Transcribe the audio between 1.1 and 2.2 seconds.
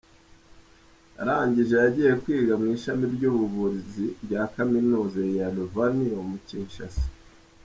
Arangije yagiye